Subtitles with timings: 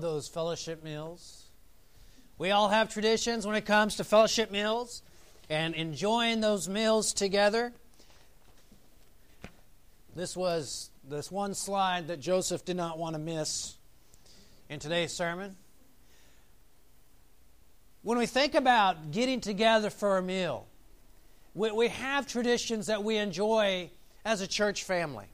[0.00, 1.44] those fellowship meals?
[2.38, 5.02] We all have traditions when it comes to fellowship meals
[5.48, 7.72] and enjoying those meals together.
[10.16, 13.76] This was this one slide that Joseph did not want to miss
[14.68, 15.56] in today's sermon.
[18.02, 20.66] When we think about getting together for a meal,
[21.54, 23.90] we, we have traditions that we enjoy
[24.24, 25.26] as a church family.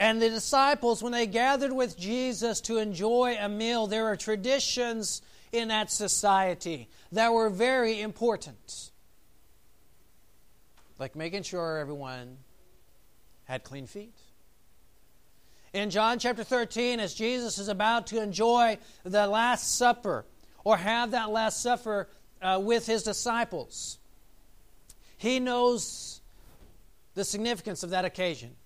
[0.00, 5.20] And the disciples, when they gathered with Jesus to enjoy a meal, there are traditions
[5.52, 8.92] in that society that were very important.
[10.98, 12.38] Like making sure everyone
[13.44, 14.14] had clean feet.
[15.74, 20.24] In John chapter 13, as Jesus is about to enjoy the Last Supper
[20.64, 22.08] or have that Last Supper
[22.40, 23.98] uh, with his disciples,
[25.18, 26.22] he knows
[27.14, 28.56] the significance of that occasion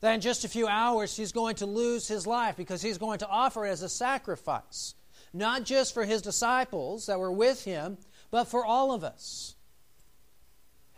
[0.00, 3.18] that in just a few hours he's going to lose his life because he's going
[3.18, 4.94] to offer it as a sacrifice,
[5.32, 7.98] not just for his disciples that were with him,
[8.30, 9.54] but for all of us.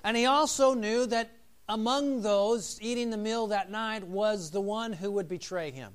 [0.02, 1.30] And he also knew that
[1.68, 5.92] among those eating the meal that night was the one who would betray him.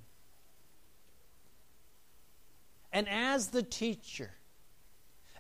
[2.92, 4.32] And as the teacher,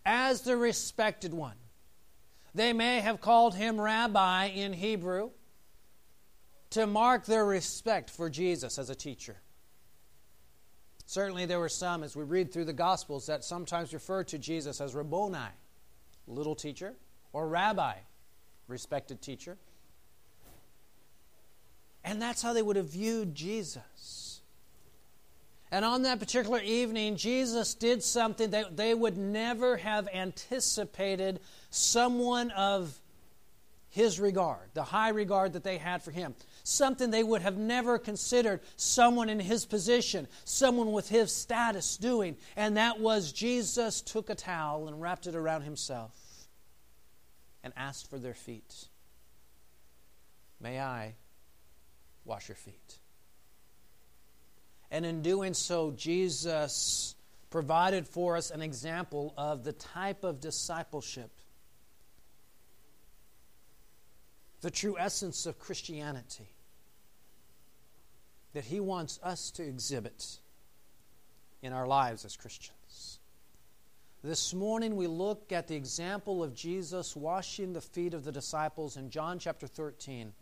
[0.06, 1.58] as the respected one,
[2.56, 5.32] they may have called him rabbi in Hebrew
[6.72, 9.38] to mark their respect for Jesus as a teacher.
[11.06, 14.80] Certainly, there were some, as we read through the Gospels, that sometimes refer to Jesus
[14.80, 15.38] as Rabboni,
[16.28, 16.94] little teacher,
[17.34, 17.96] or rabbi,
[18.68, 19.58] respected teacher.
[22.04, 24.40] And that's how they would have viewed Jesus.
[25.70, 32.52] And on that particular evening, Jesus did something that they would never have anticipated someone
[32.52, 32.98] of
[33.90, 36.34] his regard, the high regard that they had for him
[36.72, 42.38] something they would have never considered someone in his position, someone with his status doing.
[42.56, 46.16] And that was Jesus took a towel and wrapped it around himself
[47.64, 48.88] and asked for their feet.
[50.60, 51.16] May I
[52.26, 52.98] wash your feet?
[54.90, 57.16] And in doing so, Jesus
[57.50, 61.32] provided for us an example of the type of discipleship,
[64.62, 66.50] the true essence of Christianity
[68.54, 70.40] that He wants us to exhibit
[71.62, 73.20] in our lives as Christians.
[74.24, 78.98] This morning we look at the example of Jesus washing the feet of the disciples
[78.98, 80.34] in John chapter 13.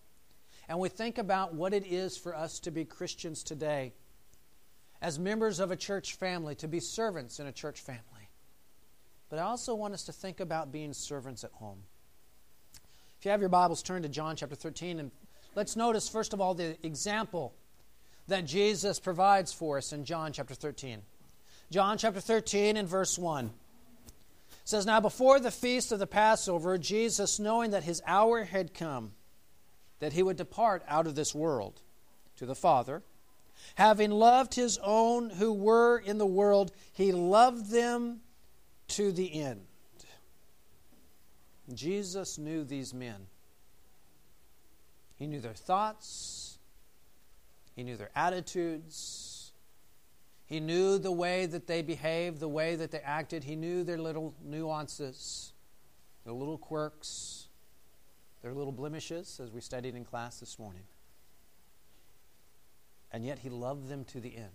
[0.67, 3.93] And we think about what it is for us to be Christians today,
[5.01, 8.03] as members of a church family, to be servants in a church family.
[9.29, 11.83] But I also want us to think about being servants at home.
[13.17, 15.11] If you have your Bibles, turn to John chapter 13, and
[15.55, 17.53] let's notice, first of all, the example
[18.29, 21.01] that Jesus provides for us in John chapter 13.
[21.71, 23.51] John chapter 13 and verse 1
[24.63, 29.11] says, Now before the feast of the Passover, Jesus, knowing that his hour had come,
[29.99, 31.81] that he would depart out of this world
[32.37, 33.03] to the Father,
[33.75, 38.21] having loved his own who were in the world, he loved them
[38.87, 39.61] to the end.
[41.73, 43.27] Jesus knew these men.
[45.17, 46.48] He knew their thoughts,
[47.79, 49.53] he knew their attitudes.
[50.47, 53.45] He knew the way that they behaved, the way that they acted.
[53.45, 55.53] He knew their little nuances,
[56.25, 57.47] their little quirks,
[58.41, 60.81] their little blemishes, as we studied in class this morning.
[63.13, 64.49] And yet he loved them to the end.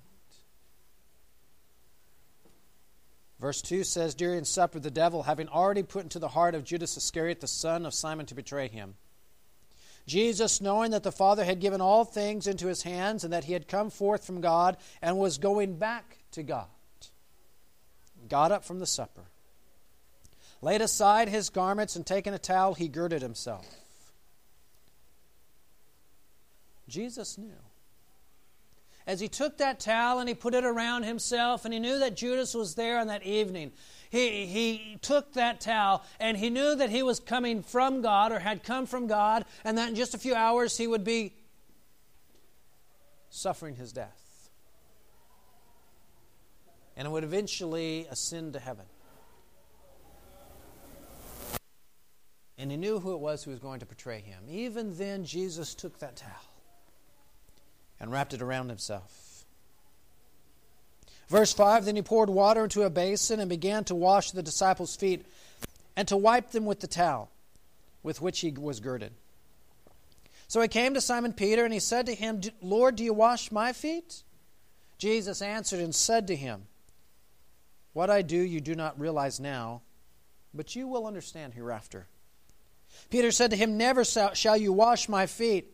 [3.40, 6.98] Verse 2 says, During supper, the devil, having already put into the heart of Judas
[6.98, 8.96] Iscariot, the son of Simon, to betray him,
[10.06, 13.54] Jesus, knowing that the Father had given all things into his hands and that he
[13.54, 16.66] had come forth from God and was going back to God,
[18.28, 19.24] got up from the supper,
[20.60, 23.66] laid aside his garments, and taking a towel, he girded himself.
[26.88, 27.52] Jesus knew.
[29.06, 32.16] As he took that towel and he put it around himself, and he knew that
[32.16, 33.72] Judas was there on that evening,
[34.08, 38.38] he, he took that towel and he knew that he was coming from God or
[38.38, 41.34] had come from God, and that in just a few hours he would be
[43.28, 44.20] suffering his death.
[46.96, 48.86] And would eventually ascend to heaven.
[52.56, 54.44] And he knew who it was who was going to betray him.
[54.48, 56.53] Even then, Jesus took that towel
[58.04, 59.46] and wrapped it around himself.
[61.30, 64.94] Verse 5 Then he poured water into a basin and began to wash the disciples'
[64.94, 65.24] feet
[65.96, 67.30] and to wipe them with the towel
[68.02, 69.14] with which he was girded.
[70.48, 73.50] So he came to Simon Peter and he said to him, Lord, do you wash
[73.50, 74.22] my feet?
[74.98, 76.66] Jesus answered and said to him,
[77.94, 79.80] What I do you do not realize now,
[80.52, 82.06] but you will understand hereafter.
[83.08, 85.73] Peter said to him, Never shall you wash my feet.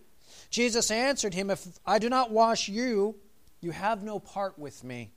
[0.50, 3.16] Jesus answered him, If I do not wash you,
[3.60, 5.12] you have no part with me.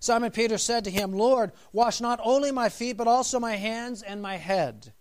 [0.00, 4.02] Simon Peter said to him, Lord, wash not only my feet, but also my hands
[4.02, 4.92] and my head.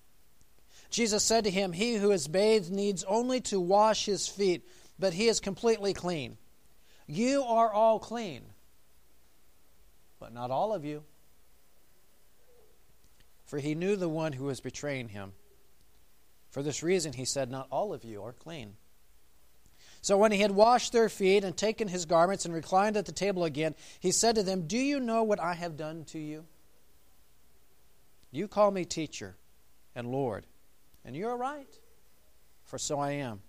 [0.91, 4.67] Jesus said to him, He who is bathed needs only to wash his feet,
[4.99, 6.37] but he is completely clean.
[7.07, 8.43] You are all clean,
[10.19, 11.03] but not all of you.
[13.45, 15.33] For he knew the one who was betraying him.
[16.51, 18.75] For this reason, he said, Not all of you are clean.
[20.01, 23.11] So when he had washed their feet and taken his garments and reclined at the
[23.11, 26.45] table again, he said to them, Do you know what I have done to you?
[28.31, 29.35] You call me teacher
[29.95, 30.47] and Lord,
[31.05, 31.67] and you are right,
[32.63, 33.41] for so I am.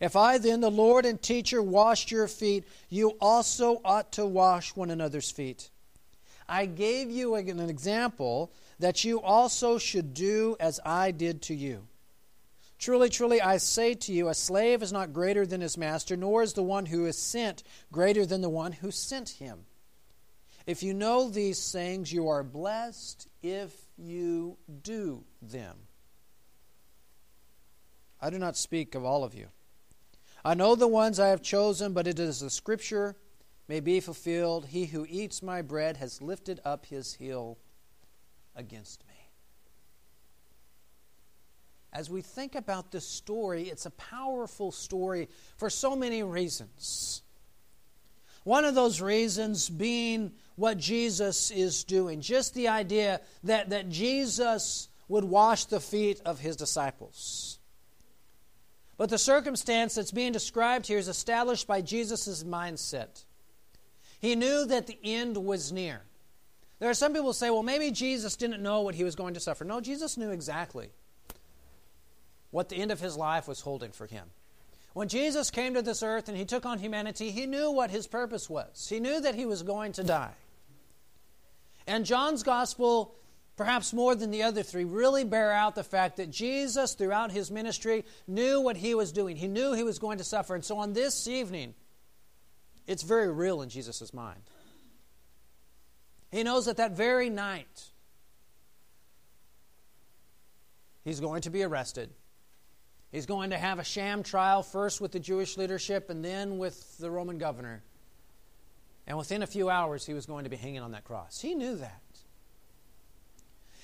[0.00, 4.74] If I then, the Lord and teacher, washed your feet, you also ought to wash
[4.74, 5.70] one another's feet.
[6.48, 11.86] I gave you an example that you also should do as I did to you.
[12.82, 16.42] Truly, truly, I say to you, a slave is not greater than his master, nor
[16.42, 17.62] is the one who is sent
[17.92, 19.66] greater than the one who sent him.
[20.66, 25.76] If you know these things, you are blessed if you do them.
[28.20, 29.46] I do not speak of all of you.
[30.44, 33.14] I know the ones I have chosen, but it is the scripture
[33.68, 34.66] may be fulfilled.
[34.66, 37.58] He who eats my bread has lifted up his heel
[38.56, 39.11] against me
[41.92, 47.22] as we think about this story, it's a powerful story for so many reasons.
[48.44, 52.20] One of those reasons being what Jesus is doing.
[52.20, 57.58] Just the idea that, that Jesus would wash the feet of his disciples.
[58.96, 63.24] But the circumstance that's being described here is established by Jesus' mindset.
[64.18, 66.02] He knew that the end was near.
[66.78, 69.34] There are some people who say, well, maybe Jesus didn't know what he was going
[69.34, 69.64] to suffer.
[69.64, 70.90] No, Jesus knew exactly
[72.52, 74.26] what the end of his life was holding for him.
[74.92, 78.06] When Jesus came to this earth and he took on humanity, he knew what his
[78.06, 78.86] purpose was.
[78.88, 80.34] He knew that he was going to die.
[81.86, 83.14] And John's gospel,
[83.56, 87.50] perhaps more than the other three, really bear out the fact that Jesus, throughout his
[87.50, 89.34] ministry, knew what he was doing.
[89.34, 90.54] He knew he was going to suffer.
[90.54, 91.74] And so on this evening,
[92.86, 94.42] it's very real in Jesus' mind.
[96.30, 97.88] He knows that that very night,
[101.02, 102.10] he's going to be arrested.
[103.12, 106.96] He's going to have a sham trial first with the Jewish leadership and then with
[106.98, 107.82] the Roman governor.
[109.06, 111.38] And within a few hours, he was going to be hanging on that cross.
[111.40, 112.00] He knew that.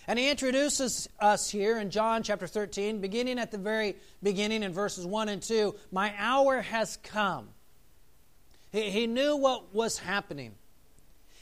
[0.07, 4.73] And he introduces us here in John chapter 13, beginning at the very beginning in
[4.73, 5.75] verses 1 and 2.
[5.93, 7.51] My hour has come.
[8.73, 10.55] He, he knew what was happening.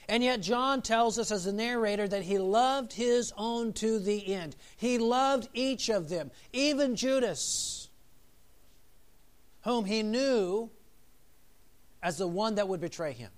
[0.08, 4.34] And yet, John tells us as a narrator that he loved his own to the
[4.34, 4.54] end.
[4.76, 7.88] He loved each of them, even Judas,
[9.62, 10.70] whom he knew
[12.02, 13.30] as the one that would betray him.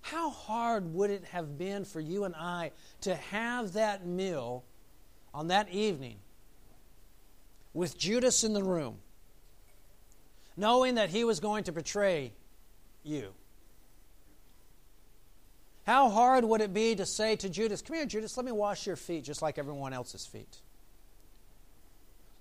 [0.00, 2.70] How hard would it have been for you and I
[3.00, 4.64] to have that meal
[5.34, 6.18] on that evening
[7.74, 8.98] with Judas in the room,
[10.56, 12.32] knowing that he was going to betray
[13.02, 13.34] you?
[15.88, 18.86] How hard would it be to say to Judas, Come here, Judas, let me wash
[18.86, 20.58] your feet just like everyone else's feet?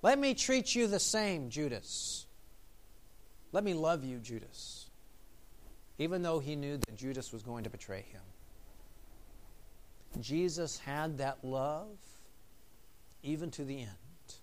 [0.02, 2.26] Let me treat you the same, Judas.
[3.54, 4.90] Let me love you, Judas.
[5.98, 8.20] Even though he knew that Judas was going to betray him.
[10.22, 11.88] Jesus had that love
[13.24, 14.36] even to the end.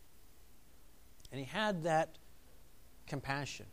[1.30, 2.16] And he had that
[3.06, 3.66] compassion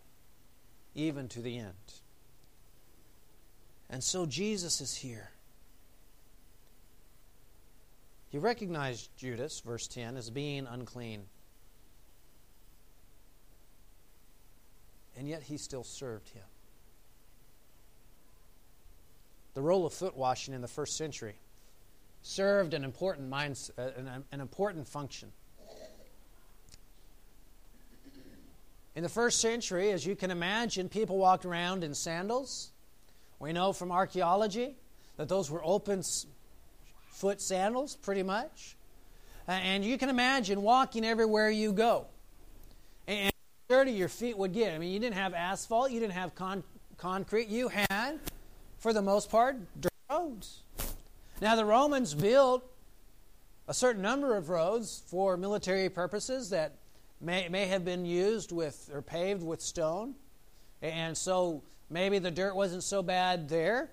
[0.93, 2.01] even to the end.
[3.91, 5.29] And so Jesus is here.
[8.29, 11.23] He recognized Judas, verse 10, as being unclean.
[15.17, 16.45] And yet he still served him.
[19.53, 21.35] The role of foot washing in the first century
[22.21, 25.33] served an important, mind, uh, an, an important function.
[28.95, 32.71] In the first century, as you can imagine, people walked around in sandals
[33.41, 34.75] we know from archaeology
[35.17, 36.03] that those were open
[37.09, 38.75] foot sandals, pretty much.
[39.47, 42.05] And you can imagine walking everywhere you go.
[43.07, 43.31] And
[43.67, 44.73] dirty your feet would get.
[44.73, 46.63] I mean, you didn't have asphalt, you didn't have con-
[46.97, 47.47] concrete.
[47.47, 48.19] You had,
[48.77, 50.61] for the most part, dirt roads.
[51.41, 52.63] Now, the Romans built
[53.67, 56.75] a certain number of roads for military purposes that
[57.19, 60.13] may, may have been used with or paved with stone.
[60.83, 63.89] And so maybe the dirt wasn't so bad there.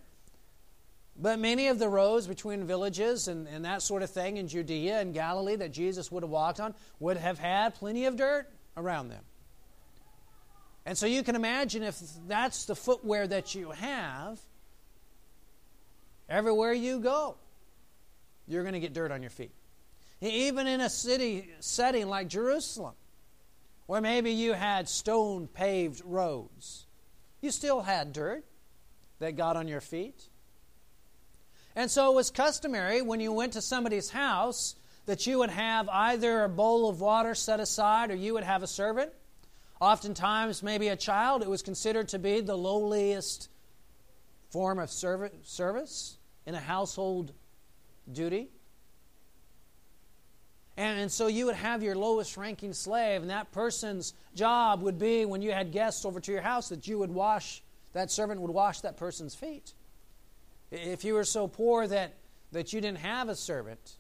[1.21, 5.01] But many of the roads between villages and, and that sort of thing in Judea
[5.01, 9.09] and Galilee that Jesus would have walked on would have had plenty of dirt around
[9.09, 9.25] them.
[10.87, 14.41] And so you can imagine if that's the footwear that you have,
[16.29, 17.37] everywhere you go,
[18.47, 19.51] you're going to get dirt on your feet.
[20.21, 22.95] Even in a city setting like Jerusalem,
[23.87, 26.87] where maybe you had stone paved roads,
[27.41, 28.45] you still had dirt
[29.19, 30.29] that got on your feet.
[31.77, 34.75] And so it was customary when you went to somebody's house
[35.07, 38.63] that you would have either a bowl of water set aside or you would have
[38.63, 39.13] a servant.
[39.81, 41.43] Oftentimes, maybe a child.
[41.43, 43.49] It was considered to be the lowliest
[44.51, 47.33] form of service in a household
[48.11, 48.49] duty.
[50.79, 54.97] And, and so you would have your lowest ranking slave, and that person's job would
[54.97, 57.63] be when you had guests over to your house that you would wash,
[57.95, 59.75] that servant would wash that person's feet.
[60.71, 62.15] If you were so poor that,
[62.53, 63.97] that you didn't have a servant,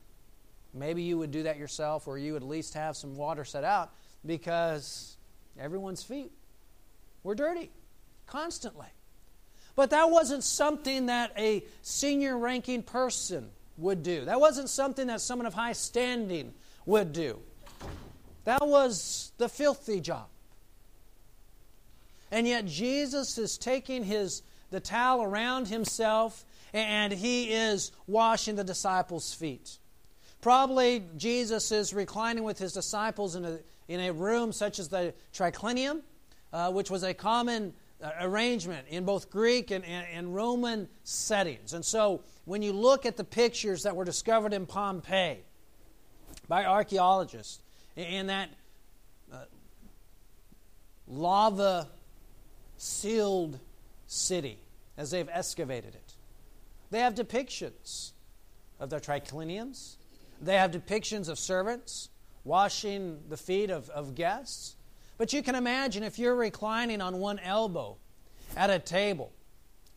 [0.72, 3.64] maybe you would do that yourself, or you would at least have some water set
[3.64, 3.90] out
[4.24, 5.16] because
[5.58, 6.30] everyone's feet
[7.24, 7.72] were dirty
[8.28, 8.86] constantly.
[9.74, 14.26] But that wasn't something that a senior ranking person would do.
[14.26, 16.54] That wasn't something that someone of high standing
[16.88, 17.38] would do.
[18.44, 20.26] That was the filthy job.
[22.30, 28.64] And yet Jesus is taking his the towel around himself and he is washing the
[28.64, 29.78] disciples' feet.
[30.40, 35.14] Probably Jesus is reclining with his disciples in a, in a room such as the
[35.32, 36.02] triclinium,
[36.52, 41.72] uh, which was a common uh, arrangement in both Greek and, and, and Roman settings.
[41.72, 45.44] And so when you look at the pictures that were discovered in Pompeii,
[46.48, 47.60] by archaeologists
[47.96, 48.48] in that
[49.32, 49.36] uh,
[51.06, 51.88] lava
[52.76, 53.58] sealed
[54.06, 54.58] city
[54.96, 56.14] as they've excavated it.
[56.90, 58.12] They have depictions
[58.80, 59.96] of their tricliniums.
[60.40, 62.08] They have depictions of servants
[62.44, 64.76] washing the feet of, of guests.
[65.18, 67.96] But you can imagine if you're reclining on one elbow
[68.56, 69.32] at a table,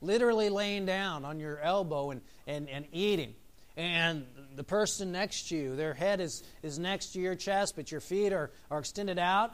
[0.02, 3.36] literally laying down on your elbow and, and, and eating,
[3.78, 7.92] and the person next to you, their head is, is next to your chest, but
[7.92, 9.54] your feet are, are extended out.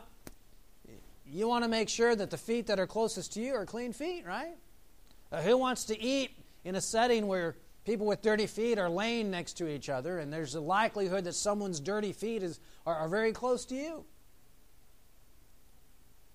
[1.25, 3.94] You want to make sure that the feet that are closest to you are clean
[3.94, 4.56] feet, right?
[5.32, 6.32] Uh, who wants to eat
[6.63, 10.32] in a setting where people with dirty feet are laying next to each other and
[10.32, 14.06] there's a likelihood that someone's dirty feet is, are, are very close to you?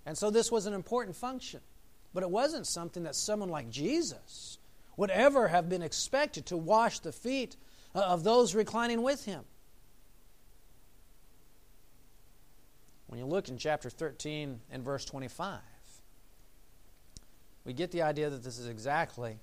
[0.04, 1.60] And so this was an important function.
[2.14, 4.58] But it wasn't something that someone like Jesus
[4.96, 7.56] would ever have been expected to wash the feet
[7.94, 9.44] Uh, of those reclining with him.
[13.06, 15.60] When you look in chapter 13 and verse 25,
[17.64, 19.38] we get the idea that this is exactly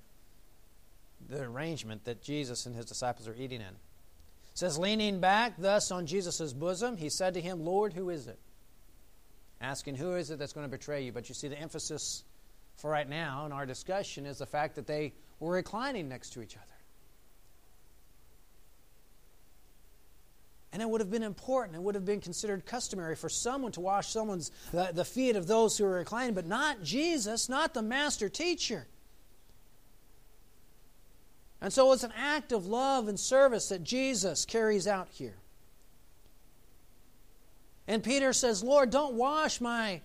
[1.28, 3.68] the arrangement that Jesus and his disciples are eating in.
[3.68, 8.26] It says, leaning back thus on Jesus' bosom, he said to him, Lord, who is
[8.26, 8.40] it?
[9.60, 11.12] Asking, who is it that's going to betray you?
[11.12, 12.24] But you see, the emphasis
[12.76, 16.42] for right now in our discussion is the fact that they were reclining next to
[16.42, 16.79] each other.
[20.72, 23.80] And it would have been important, it would have been considered customary for someone to
[23.80, 27.82] wash someone's the, the feet of those who were reclining, but not Jesus, not the
[27.82, 28.86] master teacher.
[31.60, 35.34] And so it's an act of love and service that Jesus carries out here.
[37.88, 40.00] And Peter says, Lord, don't wash my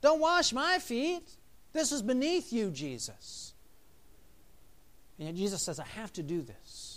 [0.00, 1.28] don't wash my feet.
[1.72, 3.54] This is beneath you, Jesus.
[5.18, 6.95] And Jesus says, I have to do this.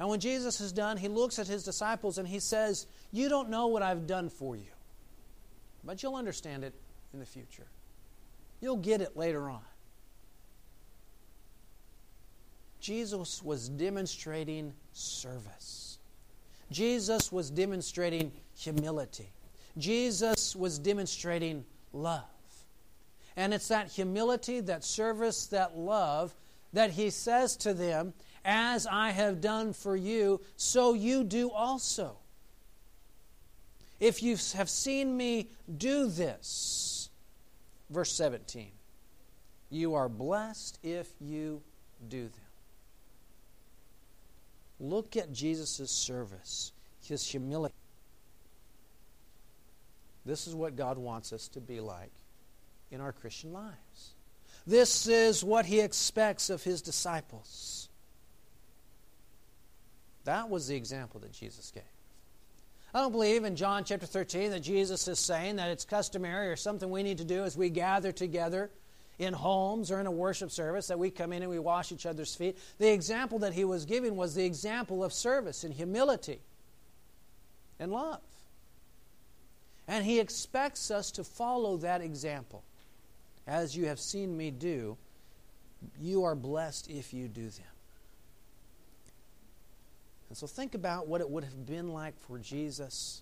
[0.00, 3.50] And when Jesus is done, he looks at his disciples and he says, You don't
[3.50, 4.72] know what I've done for you,
[5.84, 6.72] but you'll understand it
[7.12, 7.66] in the future.
[8.62, 9.60] You'll get it later on.
[12.80, 15.98] Jesus was demonstrating service.
[16.70, 19.30] Jesus was demonstrating humility.
[19.76, 22.24] Jesus was demonstrating love.
[23.36, 26.34] And it's that humility, that service, that love
[26.72, 32.16] that he says to them as I have done for you, so you do also.
[33.98, 37.10] If you have seen me do this,
[37.90, 38.70] verse 17,
[39.68, 41.60] you are blessed if you
[42.08, 42.32] do them.
[44.80, 46.72] Look at Jesus' service,
[47.04, 47.74] his humility.
[50.24, 52.12] This is what God wants us to be like
[52.90, 54.14] in our Christian lives.
[54.66, 57.89] This is what he expects of his disciples.
[60.24, 61.82] That was the example that Jesus gave.
[62.92, 66.56] I don't believe in John chapter 13 that Jesus is saying that it's customary or
[66.56, 68.70] something we need to do as we gather together
[69.18, 72.06] in homes or in a worship service that we come in and we wash each
[72.06, 72.58] other's feet.
[72.78, 76.40] The example that he was giving was the example of service and humility
[77.78, 78.20] and love.
[79.86, 82.64] And he expects us to follow that example.
[83.46, 84.96] As you have seen me do,
[86.00, 87.66] you are blessed if you do them.
[90.30, 93.20] And so think about what it would have been like for Jesus,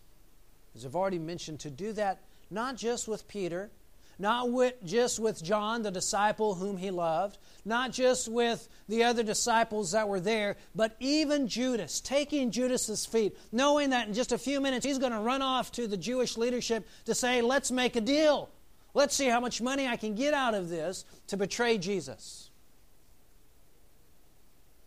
[0.76, 3.70] as I've already mentioned, to do that not just with Peter,
[4.18, 9.22] not with, just with John, the disciple whom he loved, not just with the other
[9.22, 14.38] disciples that were there, but even Judas, taking Judas's feet, knowing that in just a
[14.38, 17.96] few minutes he's going to run off to the Jewish leadership to say, let's make
[17.96, 18.50] a deal.
[18.92, 22.50] Let's see how much money I can get out of this to betray Jesus.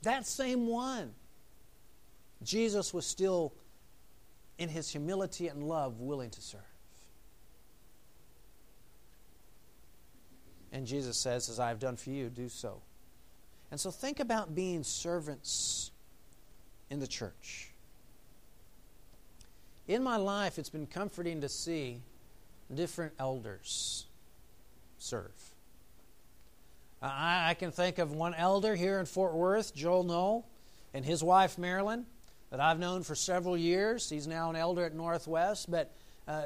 [0.04, 1.14] That same one,
[2.44, 3.54] Jesus was still,
[4.58, 6.62] in his humility and love, willing to serve.
[10.72, 12.82] And Jesus says, As I have done for you, do so.
[13.70, 15.92] And so think about being servants
[16.90, 17.72] in the church.
[19.88, 22.02] In my life, it's been comforting to see
[22.74, 24.06] different elders
[24.98, 25.32] serve.
[27.02, 30.48] I, can think of one elder here in Fort Worth, Joel Knoll,
[30.94, 32.06] and his wife Marilyn,
[32.52, 34.10] that I've known for several years.
[34.10, 35.92] He's now an elder at Northwest, but
[36.28, 36.44] uh,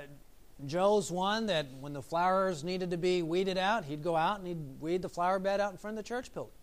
[0.66, 4.48] Joe's one that when the flowers needed to be weeded out, he'd go out and
[4.48, 6.54] he'd weed the flower bed out in front of the church building.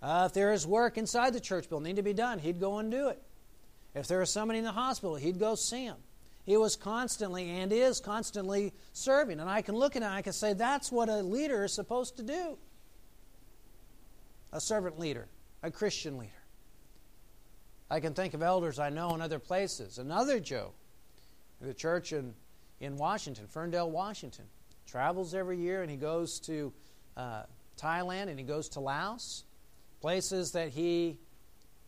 [0.00, 2.78] Uh, if there is work inside the church building need to be done, he'd go
[2.78, 3.20] and do it.
[3.94, 5.96] If there was somebody in the hospital, he'd go see him.
[6.44, 9.40] He was constantly and is constantly serving.
[9.40, 11.74] And I can look at it and I can say that's what a leader is
[11.74, 12.58] supposed to do
[14.52, 15.26] a servant leader,
[15.64, 16.43] a Christian leader.
[17.94, 19.98] I can think of elders I know in other places.
[19.98, 20.72] Another Joe,
[21.60, 22.34] the church in
[22.80, 24.46] in Washington, Ferndale, Washington.
[24.84, 26.72] Travels every year and he goes to
[27.16, 27.44] uh,
[27.80, 29.44] Thailand and he goes to Laos,
[30.00, 31.20] places that he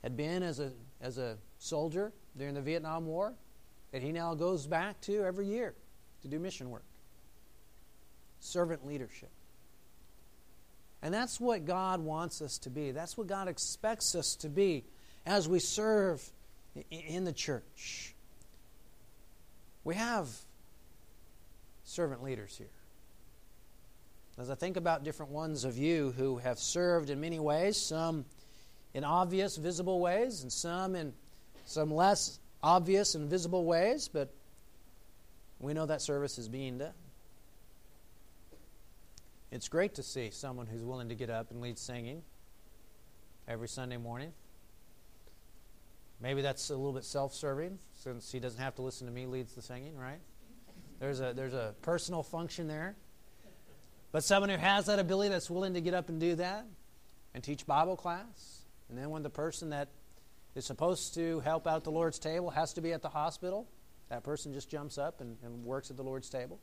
[0.05, 0.71] had been as a,
[1.01, 3.35] as a soldier during the Vietnam War,
[3.91, 5.75] that he now goes back to every year
[6.23, 6.85] to do mission work.
[8.39, 9.31] Servant leadership.
[11.03, 12.93] And that's what God wants us to be.
[12.93, 14.85] That's what God expects us to be
[15.27, 16.23] as we serve
[16.91, 18.15] in the church.
[19.85, 20.29] We have
[21.85, 22.69] servant leaders here.
[24.39, 28.25] As I think about different ones of you who have served in many ways, some
[28.95, 31.13] in obvious, visible ways, and some in
[31.65, 34.33] some less obvious and visible ways, but
[35.59, 36.93] we know that service is being done.
[39.51, 42.23] It's great to see someone who's willing to get up and lead singing
[43.49, 44.33] every Sunday morning.
[46.21, 49.27] Maybe that's a little bit self serving since he doesn't have to listen to me
[49.27, 50.21] leads the singing, right?
[50.99, 52.97] There's a, there's a personal function there.
[54.13, 56.65] But someone who has that ability that's willing to get up and do that
[57.35, 58.63] and teach Bible class.
[58.89, 59.89] And then when the person that
[60.55, 63.69] is supposed to help out the Lord's table has to be at the hospital,
[64.09, 66.61] that person just jumps up and, and works at the Lord's table.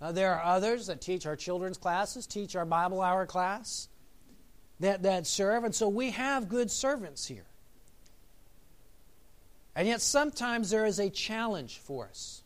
[0.00, 3.88] Uh, there are others that teach our children's classes, teach our Bible hour class,
[4.80, 5.64] that, that serve.
[5.64, 7.47] And so we have good servants here.
[9.78, 12.42] And yet sometimes there is a challenge for us.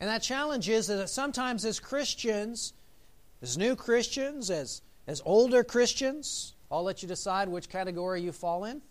[0.00, 2.72] And that challenge is that sometimes as Christians,
[3.40, 8.64] as new Christians, as, as older Christians, I'll let you decide which category you fall
[8.64, 8.82] in.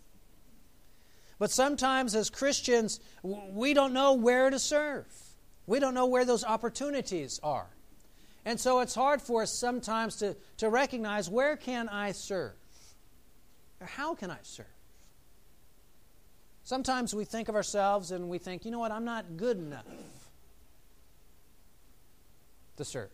[1.38, 5.06] But sometimes as Christians, we don't know where to serve.
[5.66, 7.68] We don't know where those opportunities are.
[8.46, 12.54] And so it's hard for us sometimes to, to recognize where can I serve?
[13.82, 14.64] Or how can I serve?
[16.64, 19.86] Sometimes we think of ourselves and we think, you know what, I'm not good enough
[22.76, 23.10] to serve.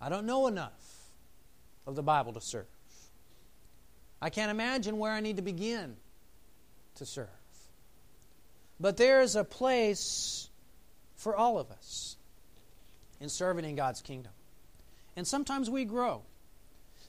[0.00, 0.72] I don't know enough
[1.86, 2.66] of the Bible to serve.
[4.20, 5.96] I can't imagine where I need to begin
[6.96, 7.28] to serve.
[8.80, 10.48] But there is a place
[11.16, 12.16] for all of us
[13.20, 14.32] in serving in God's kingdom.
[15.16, 16.22] And sometimes we grow.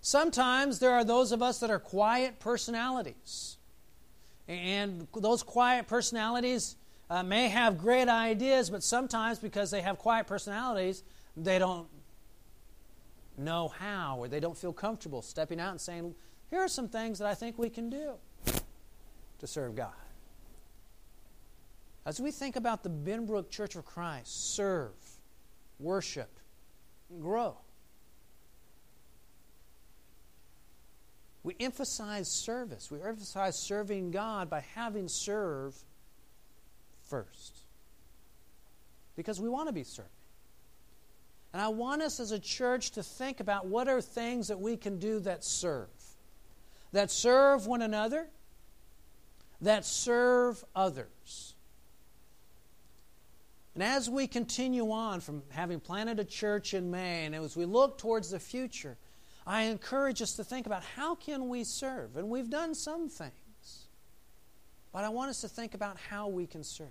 [0.02, 3.55] Sometimes there are those of us that are quiet personalities.
[4.48, 6.76] And those quiet personalities
[7.10, 11.04] uh, may have great ideas, but sometimes because they have quiet personalities,
[11.36, 11.88] they don't
[13.38, 16.16] know how or they don't feel comfortable stepping out and saying,
[16.50, 18.14] Here are some things that I think we can do
[19.40, 19.92] to serve God.
[22.06, 24.94] As we think about the Benbrook Church of Christ, serve,
[25.80, 26.40] worship,
[27.20, 27.58] grow.
[31.44, 32.90] We emphasize service.
[32.90, 35.76] We emphasize serving God by having serve
[37.10, 37.58] first.
[39.16, 40.12] Because we want to be serving.
[41.54, 44.76] And I want us as a church to think about what are things that we
[44.76, 45.88] can do that serve,
[46.92, 48.28] that serve one another,
[49.62, 51.56] that serve others.
[53.74, 57.66] And as we continue on from having planted a church in May, and as we
[57.66, 58.98] look towards the future,
[59.48, 62.18] I encourage us to think about how can we serve?
[62.18, 63.32] And we've done some things.
[64.92, 66.88] But I want us to think about how we can serve.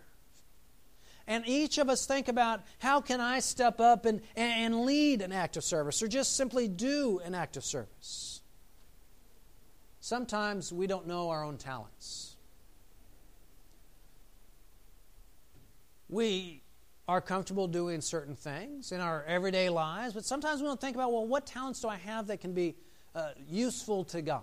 [1.27, 5.33] And each of us think about how can I step up and, and lead an
[5.33, 8.43] act of service or just simply do an act of service.
[10.01, 12.37] Sometimes we don't know our own talents.
[16.11, 16.54] We
[17.07, 21.13] are comfortable doing certain things in our everyday lives, but sometimes we don't think about,
[21.13, 22.77] well, what talents do I have that can be
[23.15, 24.43] uh, useful to God?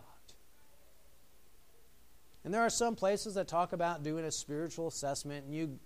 [2.44, 5.80] And there are some places that talk about doing a spiritual assessment, and you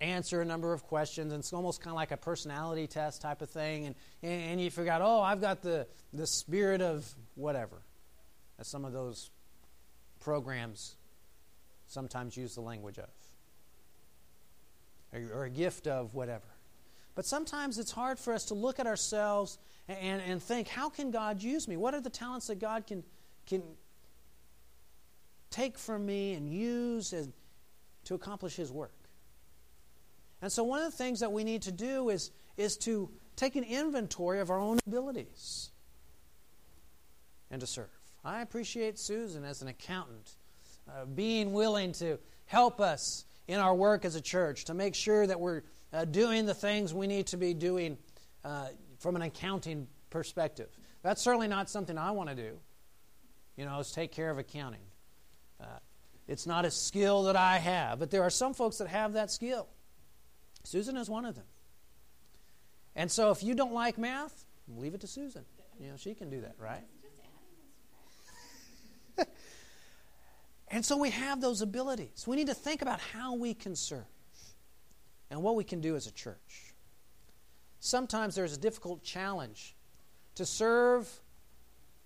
[0.00, 3.42] answer a number of questions, and it's almost kind of like a personality test type
[3.42, 7.82] of thing, and, and you figure out, oh, I've got the, the spirit of whatever,
[8.58, 9.30] as some of those
[10.20, 10.96] programs
[11.88, 13.08] sometimes use the language of
[15.12, 16.46] or a gift of whatever.
[17.14, 21.10] But sometimes it's hard for us to look at ourselves and, and think, how can
[21.10, 21.76] God use me?
[21.76, 23.04] What are the talents that God can,
[23.46, 23.62] can
[25.50, 27.28] take from me and use as,
[28.04, 28.94] to accomplish His work?
[30.40, 33.56] And so, one of the things that we need to do is, is to take
[33.56, 35.70] an inventory of our own abilities
[37.50, 37.90] and to serve.
[38.24, 40.36] I appreciate Susan as an accountant
[40.88, 45.26] uh, being willing to help us in our work as a church to make sure
[45.26, 47.98] that we're uh, doing the things we need to be doing
[48.44, 50.68] uh, from an accounting perspective.
[51.02, 52.58] That's certainly not something I want to do.
[53.56, 54.80] You know, is take care of accounting.
[55.60, 55.66] Uh,
[56.28, 59.30] it's not a skill that I have, but there are some folks that have that
[59.30, 59.68] skill.
[60.64, 61.44] Susan is one of them.
[62.94, 65.44] And so if you don't like math, leave it to Susan.
[65.80, 66.84] You know, she can do that, right?
[70.72, 72.24] And so we have those abilities.
[72.26, 74.06] We need to think about how we can serve
[75.30, 76.72] and what we can do as a church.
[77.78, 79.76] Sometimes there's a difficult challenge
[80.36, 81.08] to serve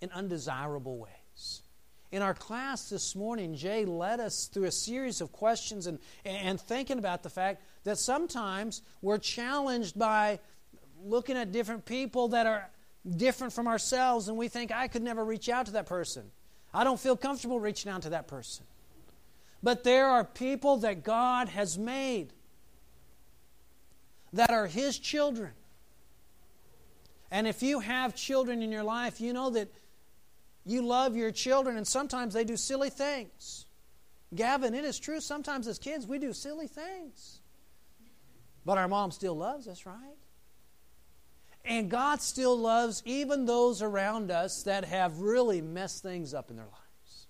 [0.00, 1.62] in undesirable ways.
[2.10, 6.60] In our class this morning, Jay led us through a series of questions and, and
[6.60, 10.40] thinking about the fact that sometimes we're challenged by
[11.04, 12.68] looking at different people that are
[13.16, 16.32] different from ourselves, and we think, I could never reach out to that person.
[16.72, 18.66] I don't feel comfortable reaching out to that person.
[19.62, 22.32] But there are people that God has made
[24.32, 25.52] that are His children.
[27.30, 29.68] And if you have children in your life, you know that
[30.64, 33.66] you love your children, and sometimes they do silly things.
[34.34, 37.40] Gavin, it is true, sometimes as kids we do silly things.
[38.64, 40.16] But our mom still loves us, right?
[41.66, 46.56] And God still loves even those around us that have really messed things up in
[46.56, 47.26] their lives.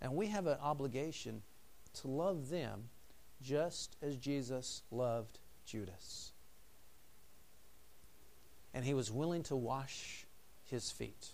[0.00, 1.42] And we have an obligation
[1.94, 2.84] to love them
[3.42, 6.32] just as Jesus loved Judas.
[8.72, 10.24] And he was willing to wash
[10.70, 11.32] his feet.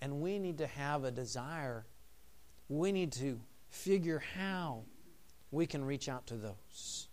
[0.00, 1.86] And we need to have a desire,
[2.68, 3.38] we need to
[3.70, 4.82] figure how
[5.52, 7.06] we can reach out to those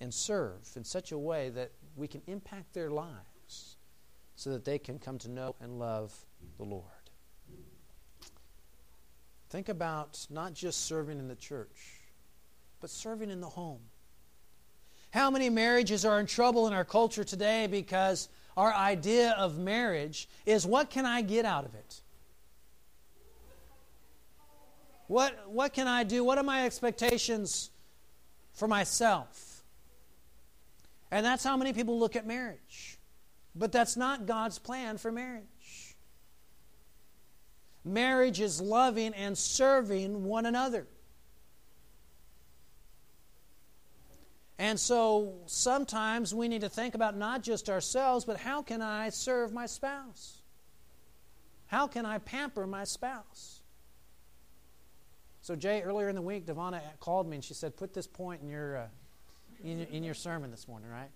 [0.00, 3.76] and serve in such a way that we can impact their lives
[4.36, 6.14] so that they can come to know and love
[6.58, 6.84] the Lord.
[9.50, 12.00] Think about not just serving in the church,
[12.80, 13.80] but serving in the home.
[15.10, 20.28] How many marriages are in trouble in our culture today because our idea of marriage
[20.44, 22.00] is what can I get out of it?
[25.06, 26.22] What, what can I do?
[26.22, 27.70] What are my expectations
[28.52, 29.47] for myself?
[31.10, 32.98] And that's how many people look at marriage.
[33.54, 35.96] But that's not God's plan for marriage.
[37.84, 40.86] Marriage is loving and serving one another.
[44.58, 49.08] And so sometimes we need to think about not just ourselves, but how can I
[49.10, 50.42] serve my spouse?
[51.66, 53.60] How can I pamper my spouse?
[55.42, 58.42] So, Jay, earlier in the week, Devonna called me and she said, Put this point
[58.42, 58.76] in your.
[58.76, 58.86] Uh,
[59.62, 61.10] in, in your sermon this morning, right?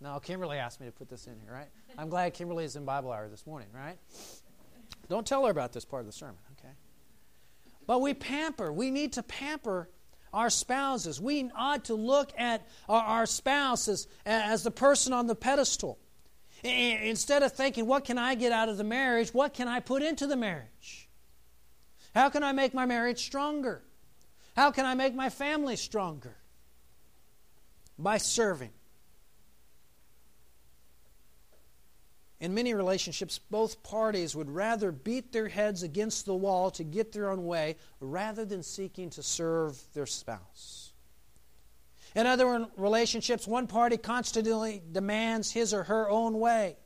[0.00, 1.68] No, Kimberly asked me to put this in here, right?
[1.96, 3.98] I'm glad Kimberly is in Bible hour this morning, right?
[5.08, 6.72] Don't tell her about this part of the sermon, okay?
[7.86, 8.72] But we pamper.
[8.72, 9.88] We need to pamper
[10.32, 11.20] our spouses.
[11.20, 15.98] We ought to look at our, our spouses as the person on the pedestal.
[16.64, 19.34] Instead of thinking, what can I get out of the marriage?
[19.34, 21.08] What can I put into the marriage?
[22.14, 23.82] How can I make my marriage stronger?
[24.56, 26.36] How can I make my family stronger?
[28.02, 28.70] by serving.
[32.40, 37.12] In many relationships, both parties would rather beat their heads against the wall to get
[37.12, 40.92] their own way rather than seeking to serve their spouse.
[42.16, 46.76] In other relationships, one party constantly demands his or her own way.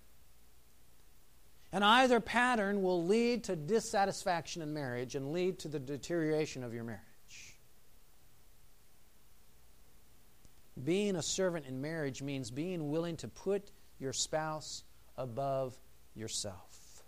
[1.73, 6.75] And either pattern will lead to dissatisfaction in marriage and lead to the deterioration of
[6.75, 7.06] your marriage.
[10.83, 14.85] Being a servant in marriage means being willing to put your spouse
[15.17, 15.75] above
[16.15, 17.03] yourself.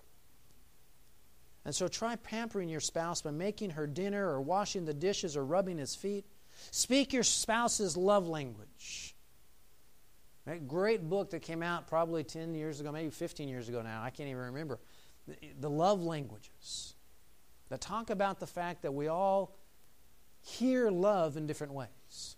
[1.64, 5.44] And so try pampering your spouse by making her dinner or washing the dishes or
[5.44, 6.24] rubbing his feet.
[6.70, 9.14] Speak your spouse's love language.
[10.46, 14.02] That Great book that came out probably 10 years ago, maybe 15 years ago now.
[14.02, 14.80] I can't even remember.
[15.60, 16.94] The love languages
[17.68, 19.54] that talk about the fact that we all
[20.40, 22.37] hear love in different ways.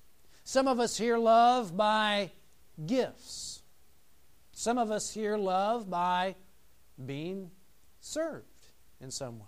[0.51, 2.33] Some of us hear love by
[2.85, 3.63] gifts.
[4.51, 6.35] Some of us hear love by
[7.07, 7.53] being
[8.01, 8.67] served
[9.01, 9.47] in some way.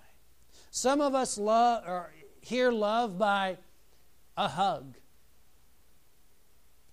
[0.71, 3.59] Some of us love or hear love by
[4.37, 4.95] a hug,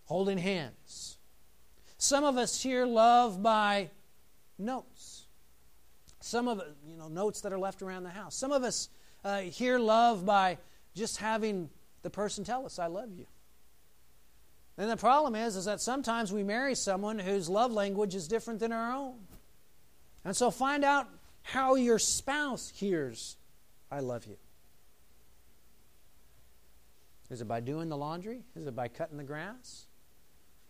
[0.05, 1.19] holding hands.
[1.99, 3.91] Some of us hear love by
[4.57, 5.27] notes.
[6.19, 8.35] Some of you know notes that are left around the house.
[8.35, 8.89] Some of us
[9.23, 10.57] uh, hear love by
[10.95, 11.69] just having
[12.01, 13.27] the person tell us, "I love you."
[14.79, 18.61] And the problem is, is that sometimes we marry someone whose love language is different
[18.61, 19.17] than our own.
[20.23, 21.09] And so find out
[21.43, 23.35] how your spouse hears,
[23.91, 24.37] I love you.
[27.29, 28.45] Is it by doing the laundry?
[28.55, 29.85] Is it by cutting the grass?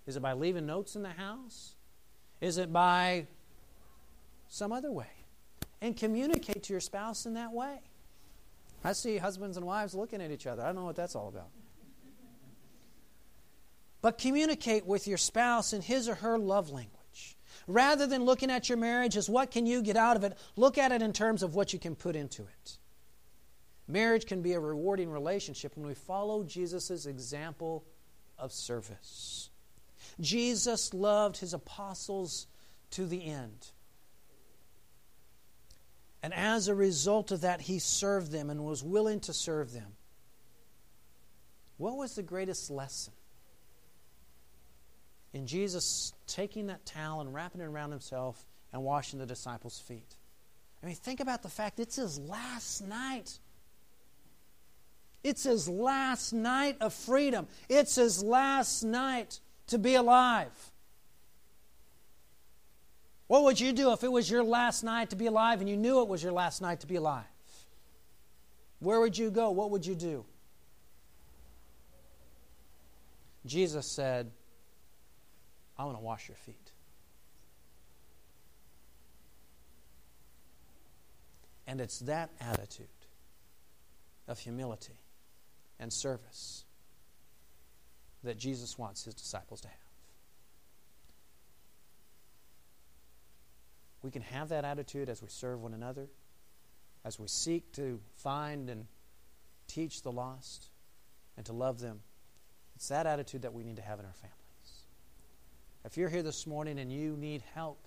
[0.07, 1.75] Is it by leaving notes in the house?
[2.41, 3.27] Is it by
[4.47, 5.05] some other way?
[5.81, 7.77] And communicate to your spouse in that way.
[8.83, 10.63] I see husbands and wives looking at each other.
[10.63, 11.49] I don't know what that's all about.
[14.01, 17.37] But communicate with your spouse in his or her love language.
[17.67, 20.77] Rather than looking at your marriage as what can you get out of it, look
[20.77, 22.77] at it in terms of what you can put into it.
[23.87, 27.83] Marriage can be a rewarding relationship when we follow Jesus' example
[28.37, 29.49] of service.
[30.21, 32.47] Jesus loved his apostles
[32.91, 33.71] to the end.
[36.21, 39.95] And as a result of that, he served them and was willing to serve them.
[41.77, 43.13] What was the greatest lesson?
[45.33, 50.15] In Jesus taking that towel and wrapping it around himself and washing the disciples' feet.
[50.81, 53.39] I mean, think about the fact it's his last night.
[55.23, 57.47] It's his last night of freedom.
[57.67, 60.71] It's his last night to be alive.
[63.27, 65.77] What would you do if it was your last night to be alive and you
[65.77, 67.25] knew it was your last night to be alive?
[68.79, 69.51] Where would you go?
[69.51, 70.25] What would you do?
[73.45, 74.31] Jesus said,
[75.79, 76.71] I want to wash your feet.
[81.65, 82.87] And it's that attitude
[84.27, 84.99] of humility
[85.79, 86.65] and service
[88.23, 89.77] that Jesus wants his disciples to have.
[94.01, 96.07] We can have that attitude as we serve one another,
[97.05, 98.85] as we seek to find and
[99.67, 100.67] teach the lost
[101.37, 102.01] and to love them.
[102.75, 104.35] It's that attitude that we need to have in our family.
[105.85, 107.79] If you're here this morning and you need help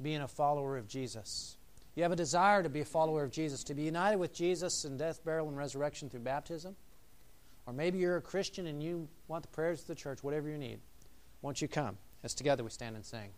[0.00, 1.56] being a follower of Jesus,
[1.94, 4.84] you have a desire to be a follower of Jesus, to be united with Jesus
[4.84, 6.76] in death, burial, and resurrection through baptism,
[7.66, 10.58] or maybe you're a Christian and you want the prayers of the church, whatever you
[10.58, 10.80] need,
[11.42, 13.30] won't you come as together we stand and sing?